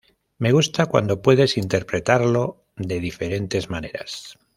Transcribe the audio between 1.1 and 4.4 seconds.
puedes interpretarlo de diferentes maneras.